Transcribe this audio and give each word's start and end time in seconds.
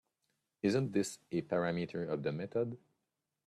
Isn’t 0.63 0.93
this 0.93 1.19
a 1.31 1.43
parameter 1.43 2.11
of 2.11 2.23
the 2.23 2.31
method? 2.31 2.75